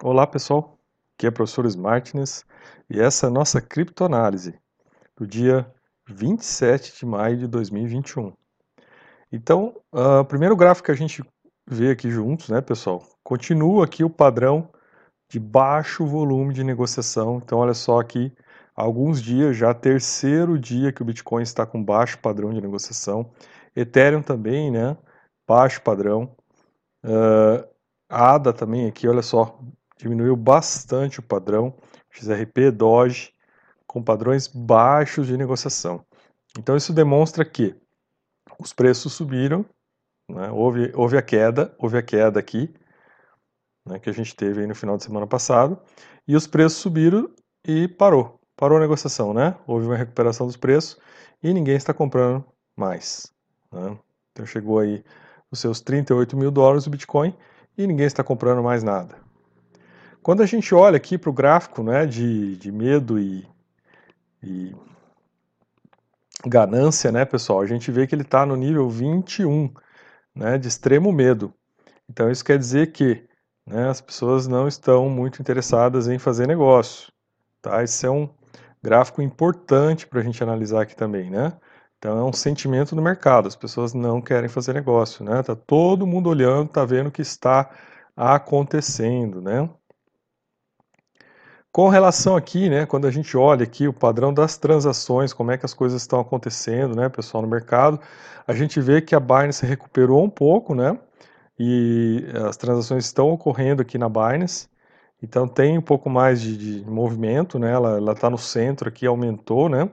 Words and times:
Olá 0.00 0.28
pessoal, 0.28 0.78
aqui 1.16 1.26
é 1.26 1.28
o 1.28 1.32
professor 1.32 1.66
Smartness 1.66 2.46
e 2.88 3.00
essa 3.00 3.26
é 3.26 3.28
a 3.28 3.32
nossa 3.32 3.60
criptoanálise 3.60 4.54
do 5.16 5.26
dia 5.26 5.68
27 6.08 6.96
de 6.96 7.04
maio 7.04 7.36
de 7.36 7.48
2021. 7.48 8.32
Então, 9.32 9.74
o 9.90 10.24
primeiro 10.24 10.54
gráfico 10.54 10.86
que 10.86 10.92
a 10.92 10.94
gente 10.94 11.20
vê 11.66 11.90
aqui 11.90 12.10
juntos, 12.10 12.48
né 12.48 12.60
pessoal, 12.60 13.02
continua 13.24 13.86
aqui 13.86 14.04
o 14.04 14.08
padrão 14.08 14.70
de 15.28 15.40
baixo 15.40 16.06
volume 16.06 16.54
de 16.54 16.62
negociação. 16.62 17.38
Então, 17.38 17.58
olha 17.58 17.74
só 17.74 17.98
aqui, 17.98 18.32
alguns 18.76 19.20
dias, 19.20 19.56
já 19.56 19.74
terceiro 19.74 20.56
dia 20.60 20.92
que 20.92 21.02
o 21.02 21.04
Bitcoin 21.04 21.42
está 21.42 21.66
com 21.66 21.82
baixo 21.82 22.20
padrão 22.20 22.54
de 22.54 22.60
negociação. 22.60 23.32
Ethereum 23.74 24.22
também, 24.22 24.70
né, 24.70 24.96
baixo 25.44 25.82
padrão. 25.82 26.36
Uh, 27.04 27.66
ADA 28.08 28.52
também 28.52 28.86
aqui, 28.86 29.06
olha 29.06 29.22
só, 29.22 29.60
diminuiu 29.98 30.34
bastante 30.36 31.20
o 31.20 31.22
padrão 31.22 31.74
XRP, 32.10 32.70
Doge, 32.70 33.34
com 33.86 34.02
padrões 34.02 34.46
baixos 34.46 35.26
de 35.26 35.36
negociação. 35.36 36.04
Então 36.58 36.76
isso 36.76 36.92
demonstra 36.92 37.44
que 37.44 37.74
os 38.58 38.72
preços 38.72 39.12
subiram, 39.12 39.64
né, 40.28 40.50
houve, 40.50 40.92
houve 40.94 41.16
a 41.16 41.22
queda, 41.22 41.74
houve 41.78 41.98
a 41.98 42.02
queda 42.02 42.40
aqui, 42.40 42.72
né, 43.86 43.98
que 43.98 44.08
a 44.08 44.12
gente 44.12 44.34
teve 44.34 44.66
no 44.66 44.74
final 44.74 44.96
de 44.96 45.04
semana 45.04 45.26
passado, 45.26 45.78
e 46.26 46.36
os 46.36 46.46
preços 46.46 46.78
subiram 46.78 47.30
e 47.66 47.88
parou, 47.88 48.40
parou 48.56 48.78
a 48.78 48.80
negociação, 48.80 49.32
né? 49.32 49.56
Houve 49.66 49.86
uma 49.86 49.96
recuperação 49.96 50.46
dos 50.46 50.56
preços 50.56 50.98
e 51.42 51.52
ninguém 51.54 51.76
está 51.76 51.94
comprando 51.94 52.44
mais. 52.76 53.32
Né? 53.72 53.98
Então 54.32 54.44
chegou 54.44 54.78
aí 54.78 55.02
os 55.50 55.58
seus 55.58 55.80
38 55.80 56.36
mil 56.36 56.50
dólares 56.50 56.86
o 56.86 56.90
Bitcoin 56.90 57.34
e 57.76 57.86
ninguém 57.86 58.06
está 58.06 58.22
comprando 58.22 58.62
mais 58.62 58.82
nada. 58.82 59.27
Quando 60.28 60.42
a 60.42 60.46
gente 60.46 60.74
olha 60.74 60.98
aqui 60.98 61.16
para 61.16 61.30
o 61.30 61.32
gráfico 61.32 61.82
né, 61.82 62.04
de, 62.04 62.54
de 62.56 62.70
medo 62.70 63.18
e, 63.18 63.48
e 64.42 64.76
ganância, 66.46 67.10
né, 67.10 67.24
pessoal, 67.24 67.62
a 67.62 67.66
gente 67.66 67.90
vê 67.90 68.06
que 68.06 68.14
ele 68.14 68.20
está 68.20 68.44
no 68.44 68.54
nível 68.54 68.90
21, 68.90 69.72
né, 70.34 70.58
de 70.58 70.68
extremo 70.68 71.10
medo. 71.10 71.50
Então 72.10 72.30
isso 72.30 72.44
quer 72.44 72.58
dizer 72.58 72.92
que 72.92 73.26
né, 73.66 73.88
as 73.88 74.02
pessoas 74.02 74.46
não 74.46 74.68
estão 74.68 75.08
muito 75.08 75.40
interessadas 75.40 76.08
em 76.08 76.18
fazer 76.18 76.46
negócio. 76.46 77.10
Tá? 77.62 77.82
Esse 77.82 78.04
é 78.04 78.10
um 78.10 78.28
gráfico 78.82 79.22
importante 79.22 80.06
para 80.06 80.20
a 80.20 80.22
gente 80.22 80.42
analisar 80.42 80.82
aqui 80.82 80.94
também, 80.94 81.30
né? 81.30 81.54
Então 81.96 82.18
é 82.18 82.22
um 82.22 82.34
sentimento 82.34 82.94
do 82.94 83.00
mercado, 83.00 83.48
as 83.48 83.56
pessoas 83.56 83.94
não 83.94 84.20
querem 84.20 84.50
fazer 84.50 84.74
negócio, 84.74 85.24
né? 85.24 85.42
Tá 85.42 85.56
todo 85.56 86.06
mundo 86.06 86.28
olhando, 86.28 86.68
tá 86.68 86.84
vendo 86.84 87.06
o 87.06 87.12
que 87.12 87.22
está 87.22 87.70
acontecendo, 88.14 89.40
né? 89.40 89.66
Com 91.70 91.88
relação 91.88 92.34
aqui, 92.34 92.68
né, 92.68 92.86
quando 92.86 93.06
a 93.06 93.10
gente 93.10 93.36
olha 93.36 93.62
aqui 93.62 93.86
o 93.86 93.92
padrão 93.92 94.32
das 94.32 94.56
transações, 94.56 95.32
como 95.32 95.50
é 95.52 95.58
que 95.58 95.66
as 95.66 95.74
coisas 95.74 96.00
estão 96.02 96.18
acontecendo, 96.18 96.96
né, 96.96 97.08
pessoal, 97.08 97.42
no 97.42 97.48
mercado, 97.48 98.00
a 98.46 98.54
gente 98.54 98.80
vê 98.80 99.02
que 99.02 99.14
a 99.14 99.20
Binance 99.20 99.64
recuperou 99.66 100.24
um 100.24 100.30
pouco, 100.30 100.74
né, 100.74 100.98
e 101.58 102.24
as 102.48 102.56
transações 102.56 103.04
estão 103.04 103.30
ocorrendo 103.30 103.82
aqui 103.82 103.98
na 103.98 104.08
Binance, 104.08 104.68
então 105.22 105.46
tem 105.46 105.76
um 105.76 105.82
pouco 105.82 106.08
mais 106.08 106.40
de, 106.40 106.56
de 106.82 106.90
movimento, 106.90 107.58
né, 107.58 107.72
ela 107.72 108.12
está 108.12 108.30
no 108.30 108.38
centro 108.38 108.88
aqui, 108.88 109.06
aumentou, 109.06 109.68
né, 109.68 109.90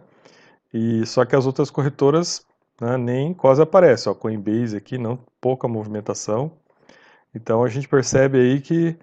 e 0.73 1.05
só 1.05 1.25
que 1.25 1.35
as 1.35 1.45
outras 1.45 1.69
corretoras 1.69 2.45
né, 2.81 2.97
nem 2.97 3.33
quase 3.33 3.61
aparecem, 3.61 4.11
ó, 4.11 4.15
Coinbase 4.15 4.77
aqui, 4.77 4.97
não, 4.97 5.19
pouca 5.41 5.67
movimentação, 5.67 6.51
então 7.33 7.63
a 7.65 7.69
gente 7.69 7.87
percebe 7.87 8.39
aí 8.39 8.61
que 8.61 8.97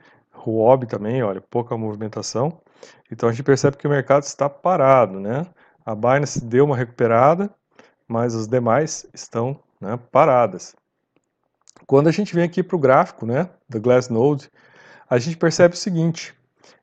Huobi 0.50 0.86
também, 0.86 1.22
olha, 1.22 1.40
pouca 1.40 1.76
movimentação. 1.76 2.60
Então 3.10 3.28
a 3.28 3.32
gente 3.32 3.42
percebe 3.42 3.76
que 3.76 3.86
o 3.86 3.90
mercado 3.90 4.22
está 4.22 4.48
parado, 4.48 5.20
né? 5.20 5.46
A 5.84 5.94
Binance 5.94 6.44
deu 6.44 6.64
uma 6.64 6.76
recuperada, 6.76 7.50
mas 8.06 8.34
os 8.34 8.46
demais 8.46 9.06
estão 9.12 9.58
né, 9.80 9.98
paradas. 10.10 10.74
Quando 11.86 12.08
a 12.08 12.12
gente 12.12 12.34
vem 12.34 12.44
aqui 12.44 12.62
para 12.62 12.76
o 12.76 12.78
gráfico, 12.78 13.26
né, 13.26 13.48
da 13.68 13.78
Glassnode, 13.78 14.50
a 15.08 15.18
gente 15.18 15.36
percebe 15.36 15.74
o 15.74 15.78
seguinte. 15.78 16.34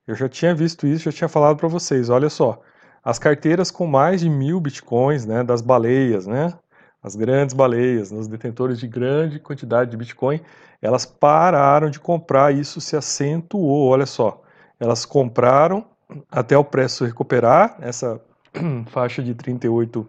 Eu 0.06 0.16
já 0.16 0.28
tinha 0.28 0.53
visto 0.53 0.86
isso, 0.86 1.06
já 1.06 1.12
tinha 1.12 1.30
falado 1.30 1.58
para 1.58 1.68
vocês. 1.68 2.09
Olha 2.09 2.30
só, 2.30 2.62
as 3.03 3.18
carteiras 3.18 3.72
com 3.72 3.88
mais 3.88 4.22
de 4.22 4.30
mil 4.30 4.59
bitcoins, 4.59 5.25
né, 5.25 5.44
das 5.44 5.62
baleias, 5.62 6.28
né, 6.28 6.53
as 7.02 7.16
grandes 7.16 7.56
baleias, 7.56 8.12
os 8.12 8.28
detentores 8.28 8.80
de 8.80 8.88
grande 8.88 9.40
quantidade 9.40 9.92
de 9.92 9.98
Bitcoin, 9.98 10.42
elas 10.82 11.06
pararam 11.06 11.90
de 11.90 12.00
comprar, 12.00 12.54
isso 12.54 12.82
se 12.82 12.96
acentuou, 12.96 13.90
olha 13.90 14.06
só. 14.06 14.42
Elas 14.80 15.06
compraram 15.06 15.86
até 16.32 16.58
o 16.58 16.64
preço 16.64 17.06
recuperar 17.06 17.78
essa 17.80 18.20
faixa 18.88 19.22
de 19.24 19.34
38 19.34 20.08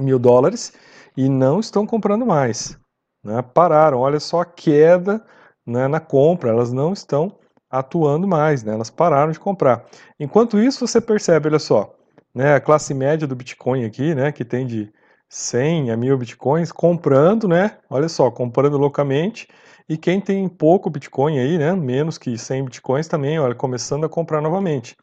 mil 0.00 0.18
dólares 0.18 0.72
e 1.16 1.28
não 1.28 1.60
estão 1.60 1.86
comprando 1.86 2.26
mais. 2.26 2.78
Né? 3.24 3.40
Pararam, 3.42 3.98
olha 3.98 4.20
só 4.20 4.40
a 4.40 4.44
queda 4.44 5.24
né, 5.66 5.88
na 5.88 6.00
compra, 6.00 6.50
elas 6.50 6.72
não 6.72 6.92
estão 6.92 7.38
atuando 7.70 8.26
mais, 8.26 8.62
né? 8.62 8.74
elas 8.74 8.90
pararam 8.90 9.32
de 9.32 9.40
comprar. 9.40 9.84
Enquanto 10.20 10.58
isso, 10.58 10.86
você 10.86 11.00
percebe, 11.00 11.48
olha 11.48 11.58
só, 11.58 11.94
né, 12.34 12.54
a 12.54 12.60
classe 12.60 12.94
média 12.94 13.26
do 13.26 13.34
Bitcoin 13.34 13.84
aqui, 13.84 14.14
né, 14.14 14.30
que 14.30 14.44
tem 14.44 14.66
de 14.66 14.92
100 15.28 15.90
a 15.90 15.96
1000 15.96 16.16
bitcoins 16.18 16.72
comprando, 16.72 17.48
né? 17.48 17.78
Olha 17.90 18.08
só, 18.08 18.30
comprando 18.30 18.78
loucamente. 18.78 19.48
E 19.88 19.96
quem 19.96 20.20
tem 20.20 20.48
pouco 20.48 20.90
bitcoin 20.90 21.38
aí, 21.38 21.58
né? 21.58 21.72
Menos 21.74 22.18
que 22.18 22.36
100 22.38 22.64
bitcoins 22.64 23.08
também, 23.08 23.38
olha, 23.38 23.54
começando 23.54 24.04
a 24.04 24.08
comprar 24.08 24.40
novamente. 24.40 24.96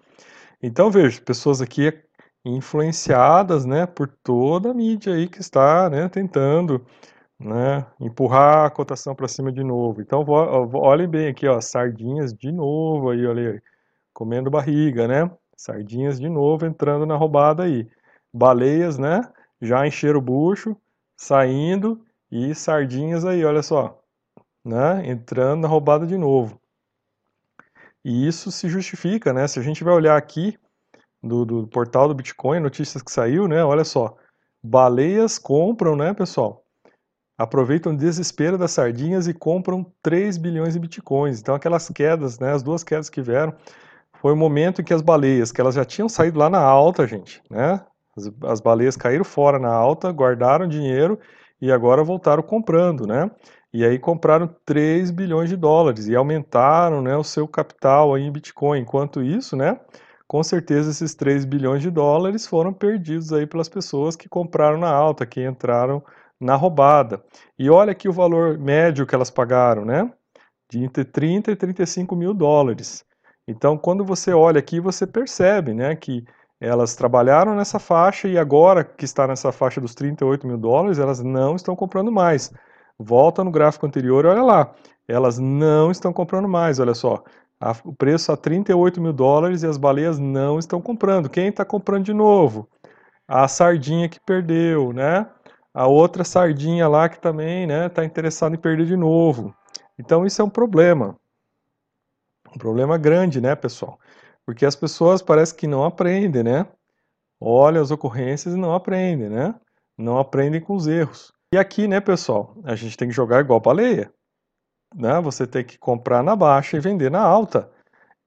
Então 0.61 0.89
veja, 0.91 1.21
pessoas 1.21 1.61
aqui 1.61 1.93
influenciadas, 2.45 3.65
né, 3.65 3.85
por 3.85 4.07
toda 4.23 4.71
a 4.71 4.73
mídia 4.73 5.13
aí 5.13 5.27
que 5.29 5.39
está, 5.41 5.89
né, 5.89 6.09
tentando, 6.09 6.85
né, 7.39 7.85
empurrar 7.99 8.65
a 8.67 8.69
cotação 8.69 9.15
para 9.15 9.27
cima 9.27 9.51
de 9.51 9.63
novo. 9.63 10.01
Então 10.01 10.25
olhem 10.73 11.07
bem 11.09 11.27
aqui, 11.29 11.47
ó, 11.47 11.61
sardinhas 11.61 12.33
de 12.33 12.51
novo 12.51 13.11
aí, 13.11 13.25
olha 13.27 13.53
aí, 13.53 13.61
comendo 14.13 14.51
barriga, 14.51 15.07
né? 15.07 15.31
Sardinhas 15.57 16.19
de 16.19 16.29
novo 16.29 16.65
entrando 16.65 17.05
na 17.05 17.15
roubada 17.15 17.63
aí. 17.63 17.87
Baleias, 18.33 18.97
né? 18.97 19.21
Já 19.63 19.87
encheram 19.87 20.19
o 20.19 20.21
bucho, 20.21 20.75
saindo 21.15 22.05
e 22.29 22.53
sardinhas 22.53 23.23
aí, 23.23 23.45
olha 23.45 23.63
só, 23.63 24.03
né? 24.63 25.07
Entrando 25.07 25.61
na 25.61 25.67
roubada 25.67 26.05
de 26.05 26.17
novo. 26.17 26.59
E 28.03 28.27
isso 28.27 28.51
se 28.51 28.67
justifica, 28.67 29.31
né? 29.31 29.47
Se 29.47 29.59
a 29.59 29.61
gente 29.61 29.83
vai 29.83 29.93
olhar 29.93 30.17
aqui 30.17 30.57
do, 31.21 31.45
do 31.45 31.67
portal 31.67 32.09
do 32.09 32.13
Bitcoin, 32.13 32.59
notícias 32.59 33.01
que 33.01 33.11
saiu, 33.11 33.47
né? 33.47 33.63
Olha 33.63 33.85
só, 33.85 34.17
baleias 34.61 35.39
compram, 35.39 35.95
né, 35.95 36.13
pessoal? 36.13 36.65
Aproveitam 37.37 37.93
o 37.93 37.97
desespero 37.97 38.57
das 38.57 38.71
sardinhas 38.71 39.27
e 39.27 39.33
compram 39.33 39.89
3 40.01 40.37
bilhões 40.37 40.73
de 40.73 40.79
bitcoins. 40.79 41.39
Então 41.39 41.55
aquelas 41.55 41.89
quedas, 41.89 42.37
né, 42.37 42.51
as 42.51 42.61
duas 42.61 42.83
quedas 42.83 43.09
que 43.09 43.21
vieram, 43.21 43.55
foi 44.19 44.33
o 44.33 44.37
momento 44.37 44.81
em 44.81 44.83
que 44.83 44.93
as 44.93 45.01
baleias, 45.01 45.51
que 45.51 45.61
elas 45.61 45.75
já 45.75 45.85
tinham 45.85 46.09
saído 46.09 46.37
lá 46.37 46.49
na 46.49 46.59
alta, 46.59 47.07
gente, 47.07 47.41
né? 47.49 47.83
As, 48.15 48.31
as 48.43 48.61
baleias 48.61 48.95
caíram 48.95 49.23
fora 49.23 49.59
na 49.59 49.73
alta, 49.73 50.11
guardaram 50.11 50.67
dinheiro 50.67 51.19
e 51.61 51.71
agora 51.71 52.03
voltaram 52.03 52.43
comprando, 52.43 53.07
né? 53.07 53.29
E 53.73 53.83
aí 53.83 53.97
compraram 53.97 54.47
3 54.65 55.09
bilhões 55.09 55.49
de 55.49 55.55
dólares 55.55 56.07
e 56.07 56.15
aumentaram 56.15 57.01
né, 57.01 57.15
o 57.17 57.23
seu 57.23 57.47
capital 57.47 58.13
aí 58.13 58.21
em 58.21 58.31
Bitcoin. 58.31 58.81
Enquanto 58.81 59.21
isso, 59.23 59.55
né, 59.55 59.79
com 60.27 60.43
certeza 60.43 60.91
esses 60.91 61.15
3 61.15 61.43
bilhões 61.43 61.81
de 61.81 61.89
dólares 61.89 62.45
foram 62.45 62.71
perdidos 62.71 63.33
aí 63.33 63.47
pelas 63.47 63.67
pessoas 63.67 64.15
que 64.15 64.29
compraram 64.29 64.77
na 64.77 64.91
alta, 64.91 65.25
que 65.25 65.43
entraram 65.43 66.03
na 66.39 66.55
roubada. 66.55 67.23
E 67.57 67.69
olha 67.69 67.91
aqui 67.91 68.07
o 68.07 68.13
valor 68.13 68.59
médio 68.59 69.07
que 69.07 69.15
elas 69.15 69.31
pagaram, 69.31 69.85
né? 69.85 70.11
De 70.69 70.83
entre 70.83 71.03
30 71.05 71.51
e 71.51 71.55
35 71.55 72.15
mil 72.15 72.33
dólares. 72.33 73.05
Então, 73.47 73.77
quando 73.77 74.05
você 74.05 74.33
olha 74.33 74.59
aqui, 74.59 74.79
você 74.79 75.05
percebe, 75.05 75.73
né, 75.73 75.95
que 75.95 76.23
elas 76.63 76.95
trabalharam 76.95 77.55
nessa 77.55 77.77
faixa 77.77 78.25
e 78.25 78.37
agora 78.37 78.85
que 78.85 79.03
está 79.03 79.27
nessa 79.27 79.51
faixa 79.51 79.81
dos 79.81 79.93
38 79.93 80.47
mil 80.47 80.57
dólares, 80.57 80.97
elas 80.97 81.21
não 81.21 81.57
estão 81.57 81.75
comprando 81.75 82.09
mais. 82.09 82.53
Volta 82.97 83.43
no 83.43 83.51
gráfico 83.51 83.85
anterior 83.85 84.23
e 84.23 84.29
olha 84.29 84.41
lá, 84.41 84.73
elas 85.05 85.37
não 85.37 85.91
estão 85.91 86.13
comprando 86.13 86.47
mais, 86.47 86.79
olha 86.79 86.93
só. 86.93 87.21
A, 87.59 87.75
o 87.83 87.93
preço 87.93 88.31
a 88.31 88.37
38 88.37 89.01
mil 89.01 89.11
dólares 89.11 89.63
e 89.63 89.67
as 89.67 89.77
baleias 89.77 90.17
não 90.17 90.57
estão 90.57 90.81
comprando. 90.81 91.29
Quem 91.29 91.49
está 91.49 91.65
comprando 91.65 92.05
de 92.05 92.13
novo? 92.13 92.69
A 93.27 93.45
sardinha 93.49 94.07
que 94.07 94.19
perdeu, 94.21 94.93
né? 94.93 95.27
A 95.73 95.87
outra 95.87 96.23
sardinha 96.23 96.87
lá 96.87 97.09
que 97.09 97.19
também 97.19 97.63
está 97.63 97.75
né, 97.75 97.89
tá 97.89 98.05
interessada 98.05 98.55
em 98.55 98.59
perder 98.59 98.85
de 98.85 98.95
novo. 98.95 99.53
Então 99.99 100.25
isso 100.25 100.41
é 100.41 100.45
um 100.45 100.49
problema. 100.49 101.17
Um 102.55 102.57
problema 102.57 102.97
grande, 102.97 103.41
né, 103.41 103.53
pessoal? 103.53 103.99
Porque 104.45 104.65
as 104.65 104.75
pessoas 104.75 105.21
parece 105.21 105.55
que 105.55 105.67
não 105.67 105.83
aprendem, 105.83 106.43
né? 106.43 106.67
Olham 107.39 107.81
as 107.81 107.91
ocorrências 107.91 108.53
e 108.53 108.57
não 108.57 108.73
aprendem, 108.73 109.29
né? 109.29 109.55
Não 109.97 110.17
aprendem 110.17 110.61
com 110.61 110.75
os 110.75 110.87
erros. 110.87 111.31
E 111.53 111.57
aqui, 111.57 111.87
né, 111.87 111.99
pessoal, 111.99 112.55
a 112.63 112.75
gente 112.75 112.97
tem 112.97 113.07
que 113.07 113.13
jogar 113.13 113.39
igual 113.39 113.59
baleia. 113.59 114.11
Né? 114.95 115.21
Você 115.21 115.45
tem 115.45 115.63
que 115.63 115.77
comprar 115.77 116.23
na 116.23 116.35
baixa 116.35 116.77
e 116.77 116.79
vender 116.79 117.11
na 117.11 117.21
alta. 117.21 117.69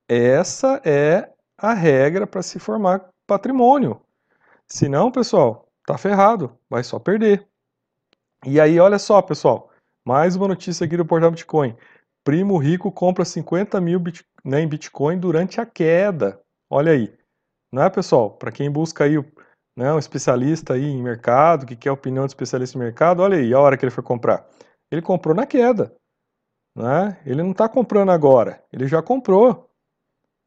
Essa 0.09 0.81
é 0.85 1.33
a 1.59 1.75
regra 1.75 2.27
para 2.27 2.43
se 2.43 2.59
formar 2.59 3.09
patrimônio. 3.27 4.01
Se 4.69 4.89
não, 4.89 5.11
pessoal, 5.11 5.69
tá 5.85 5.99
ferrado, 5.99 6.57
vai 6.71 6.85
só 6.85 6.99
perder. 6.99 7.47
E 8.45 8.61
aí, 8.61 8.79
olha 8.79 8.99
só, 8.99 9.21
pessoal, 9.23 9.71
mais 10.05 10.37
uma 10.37 10.49
notícia 10.49 10.85
aqui 10.85 10.97
do 10.97 11.05
portal 11.05 11.31
Bitcoin. 11.31 11.77
Primo 12.27 12.59
rico 12.59 12.91
compra 12.91 13.25
50 13.25 13.81
mil 13.81 14.01
bit, 14.01 14.27
né, 14.45 14.61
em 14.61 14.67
Bitcoin 14.67 15.17
durante 15.17 15.61
a 15.61 15.65
queda. 15.65 16.41
Olha 16.69 16.91
aí. 16.91 17.17
Não 17.73 17.85
é, 17.85 17.89
pessoal? 17.89 18.33
Para 18.33 18.51
quem 18.51 18.69
busca 18.69 19.05
aí 19.05 19.15
né, 19.79 19.93
um 19.93 19.99
especialista 19.99 20.75
aí 20.75 20.87
em 20.87 21.01
mercado, 21.01 21.65
que 21.65 21.77
quer 21.77 21.91
a 21.91 21.93
opinião 21.93 22.27
de 22.27 22.33
especialista 22.33 22.77
em 22.77 22.81
mercado, 22.81 23.23
olha 23.23 23.37
aí 23.37 23.55
a 23.55 23.61
hora 23.61 23.77
que 23.77 23.85
ele 23.85 23.93
foi 23.93 24.03
comprar. 24.03 24.45
Ele 24.91 25.01
comprou 25.01 25.37
na 25.37 25.47
queda. 25.47 25.95
Né? 26.77 27.17
Ele 27.25 27.45
não 27.45 27.53
está 27.53 27.69
comprando 27.69 28.11
agora, 28.11 28.61
ele 28.73 28.89
já 28.89 29.01
comprou. 29.01 29.71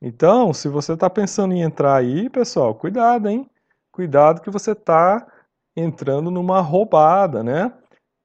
Então, 0.01 0.53
se 0.53 0.67
você 0.67 0.95
está 0.95 1.09
pensando 1.09 1.53
em 1.53 1.61
entrar 1.61 1.95
aí, 1.95 2.29
pessoal, 2.29 2.75
cuidado, 2.75 3.29
hein? 3.29 3.49
Cuidado 3.89 4.41
que 4.41 4.49
você 4.49 4.73
está 4.73 5.25
entrando 5.77 6.29
numa 6.29 6.59
roubada, 6.59 7.41
né? 7.41 7.71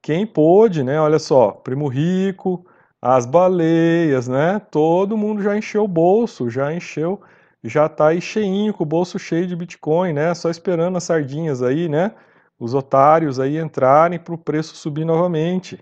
Quem 0.03 0.27
pôde, 0.27 0.83
né? 0.83 1.01
Olha 1.01 1.21
só, 1.21 1.53
Primo 1.53 1.87
Rico, 1.87 2.67
as 3.05 3.27
baleias, 3.27 4.29
né? 4.29 4.59
Todo 4.71 5.15
mundo 5.15 5.43
já 5.43 5.55
encheu 5.59 5.85
o 5.85 5.89
bolso, 5.89 6.49
já 6.49 6.73
encheu, 6.73 7.21
já 7.63 7.87
tá 7.87 8.09
aí 8.09 8.21
cheinho, 8.21 8.73
com 8.73 8.83
o 8.83 8.87
bolso 8.87 9.19
cheio 9.19 9.47
de 9.47 9.55
Bitcoin, 9.55 10.15
né? 10.15 10.33
Só 10.35 10.49
esperando 10.49 10.97
as 10.97 11.05
sardinhas 11.05 11.63
aí, 11.63 11.87
né? 11.87 12.13
Os 12.59 12.73
otários 12.73 13.39
aí 13.39 13.59
entrarem 13.59 14.19
para 14.19 14.35
o 14.35 14.39
preço 14.39 14.75
subir 14.75 15.05
novamente. 15.05 15.79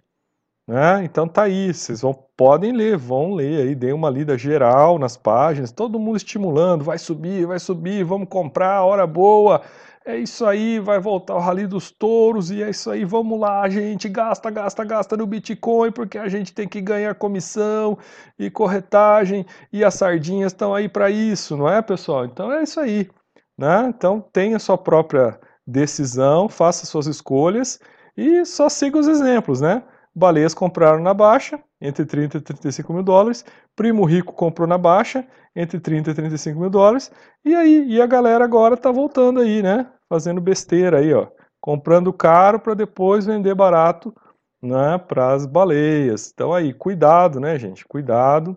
Né? 0.66 1.04
Então 1.04 1.28
tá 1.28 1.44
aí, 1.44 1.72
vocês 1.72 2.00
vão, 2.00 2.12
podem 2.36 2.72
ler, 2.72 2.96
vão 2.96 3.34
ler 3.34 3.68
aí, 3.68 3.74
dê 3.74 3.92
uma 3.92 4.10
lida 4.10 4.36
geral 4.38 4.98
nas 4.98 5.16
páginas, 5.16 5.72
todo 5.72 5.98
mundo 5.98 6.16
estimulando, 6.16 6.84
vai 6.84 6.98
subir, 6.98 7.46
vai 7.46 7.58
subir, 7.58 8.04
vamos 8.04 8.28
comprar, 8.28 8.82
hora 8.82 9.06
boa, 9.06 9.62
é 10.04 10.16
isso 10.16 10.44
aí, 10.44 10.78
vai 10.78 10.98
voltar 10.98 11.34
o 11.34 11.38
rally 11.38 11.66
dos 11.66 11.90
touros 11.90 12.50
e 12.50 12.62
é 12.62 12.70
isso 12.70 12.90
aí, 12.90 13.04
vamos 13.04 13.38
lá, 13.38 13.68
gente, 13.68 14.08
gasta, 14.08 14.50
gasta, 14.50 14.84
gasta 14.84 15.16
no 15.16 15.26
Bitcoin, 15.26 15.92
porque 15.92 16.18
a 16.18 16.28
gente 16.28 16.52
tem 16.52 16.68
que 16.68 16.80
ganhar 16.80 17.14
comissão 17.14 17.96
e 18.38 18.50
corretagem 18.50 19.46
e 19.72 19.84
as 19.84 19.94
sardinhas 19.94 20.52
estão 20.52 20.74
aí 20.74 20.88
para 20.88 21.10
isso, 21.10 21.56
não 21.56 21.68
é, 21.68 21.80
pessoal? 21.80 22.24
Então 22.24 22.52
é 22.52 22.62
isso 22.62 22.80
aí, 22.80 23.08
né? 23.56 23.86
Então 23.88 24.20
tenha 24.32 24.58
sua 24.58 24.76
própria 24.76 25.38
decisão, 25.66 26.48
faça 26.48 26.86
suas 26.86 27.06
escolhas 27.06 27.78
e 28.16 28.44
só 28.44 28.68
siga 28.68 28.98
os 28.98 29.06
exemplos, 29.08 29.60
né? 29.60 29.82
Baleias 30.14 30.52
compraram 30.52 31.00
na 31.00 31.14
baixa, 31.14 31.58
entre 31.80 32.04
30 32.04 32.38
e 32.38 32.40
35 32.40 32.92
mil 32.92 33.02
dólares. 33.02 33.44
Primo 33.74 34.04
Rico 34.04 34.34
comprou 34.34 34.68
na 34.68 34.76
baixa, 34.76 35.26
entre 35.56 35.80
30 35.80 36.10
e 36.10 36.14
35 36.14 36.60
mil 36.60 36.68
dólares. 36.68 37.10
E 37.44 37.54
aí, 37.54 37.86
e 37.88 38.00
a 38.00 38.06
galera 38.06 38.44
agora 38.44 38.76
tá 38.76 38.90
voltando 38.90 39.40
aí, 39.40 39.62
né? 39.62 39.86
Fazendo 40.08 40.40
besteira 40.40 40.98
aí, 40.98 41.14
ó. 41.14 41.28
Comprando 41.60 42.12
caro 42.12 42.60
para 42.60 42.74
depois 42.74 43.24
vender 43.24 43.54
barato, 43.54 44.14
né? 44.60 44.98
Para 44.98 45.32
as 45.32 45.46
baleias. 45.46 46.30
Então 46.32 46.52
aí, 46.52 46.74
cuidado, 46.74 47.40
né, 47.40 47.58
gente? 47.58 47.86
Cuidado. 47.86 48.56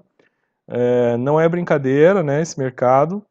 É, 0.67 1.15
não 1.17 1.39
é 1.39 1.47
brincadeira, 1.47 2.21
né? 2.21 2.41
Esse 2.41 2.59
mercado. 2.59 3.23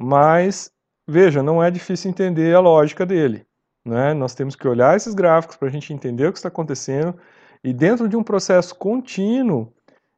Mas, 0.00 0.70
veja, 1.06 1.42
não 1.42 1.62
é 1.62 1.70
difícil 1.70 2.10
entender 2.10 2.54
a 2.54 2.60
lógica 2.60 3.04
dele. 3.04 3.44
Né? 3.84 4.14
Nós 4.14 4.34
temos 4.34 4.54
que 4.54 4.68
olhar 4.68 4.96
esses 4.96 5.14
gráficos 5.14 5.56
para 5.56 5.68
a 5.68 5.70
gente 5.70 5.92
entender 5.92 6.28
o 6.28 6.32
que 6.32 6.38
está 6.38 6.48
acontecendo 6.48 7.18
e 7.64 7.72
dentro 7.72 8.08
de 8.08 8.16
um 8.16 8.22
processo 8.22 8.74
contínuo, 8.74 9.72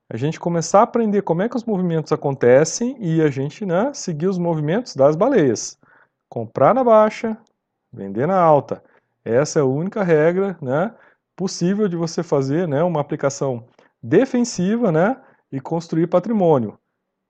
a 0.08 0.17
gente 0.17 0.38
começar 0.38 0.81
a 0.81 0.85
aprender 0.85 1.23
como 1.23 1.43
é 1.43 1.49
que 1.49 1.56
os 1.56 1.64
movimentos 1.64 2.12
acontecem 2.12 2.96
e 3.00 3.20
a 3.23 3.29
gente 3.29 3.64
né, 3.67 3.93
seguir 3.93 4.26
os 4.26 4.38
movimentos 4.38 4.94
das 4.94 5.17
baleias. 5.17 5.79
Comprar 6.29 6.75
na 6.75 6.85
baixa, 6.85 7.37
vender 7.93 8.26
na 8.26 8.38
alta. 8.38 8.82
Essa 9.25 9.58
é 9.58 9.62
a 9.62 9.67
única 9.67 10.02
regra 10.02 10.56
né, 10.61 10.94
possível 11.35 11.88
de 11.88 11.96
você 11.96 12.23
fazer 12.23 12.69
né, 12.69 12.82
uma 12.82 13.00
aplicação 13.00 13.67
defensiva 14.02 14.93
né, 14.93 15.20
e 15.50 15.61
construir 15.61 16.06
patrimônio. 16.06 16.79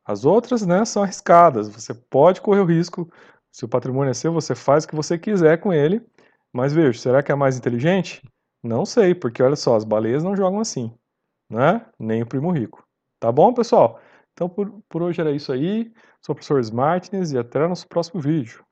As 0.05 0.25
outras 0.25 0.67
né, 0.67 0.85
são 0.85 1.03
arriscadas, 1.03 1.69
você 1.69 1.95
pode 1.95 2.41
correr 2.41 2.61
o 2.61 2.67
risco, 2.67 3.11
se 3.51 3.65
o 3.65 3.69
patrimônio 3.69 4.11
é 4.11 4.15
seu, 4.15 4.33
você 4.33 4.55
faz 4.55 4.85
o 4.85 4.89
que 4.89 4.97
você 4.97 5.17
quiser 5.17 5.59
com 5.59 5.73
ele, 5.73 6.05
mas 6.53 6.73
veja, 6.73 6.99
será 6.99 7.23
que 7.23 7.33
é 7.33 7.35
mais 7.35 7.57
inteligente? 7.57 8.21
Não 8.65 8.85
sei, 8.85 9.15
porque 9.15 9.43
olha 9.43 9.55
só, 9.57 9.77
as 9.77 9.85
baleias 9.85 10.25
não 10.25 10.35
jogam 10.37 10.59
assim, 10.59 10.93
né? 11.51 11.87
Nem 11.99 12.23
o 12.23 12.27
primo 12.27 12.51
rico. 12.51 12.87
Tá 13.21 13.31
bom, 13.33 13.53
pessoal? 13.55 14.01
Então 14.33 14.49
por, 14.49 14.83
por 14.89 15.03
hoje 15.03 15.21
era 15.21 15.33
isso 15.33 15.53
aí. 15.53 15.93
Sou 16.23 16.33
o 16.33 16.37
professor 16.37 16.61
Smartness 16.61 17.33
e 17.33 17.39
até 17.39 17.65
o 17.65 17.69
nosso 17.69 17.87
próximo 17.89 18.21
vídeo. 18.21 18.65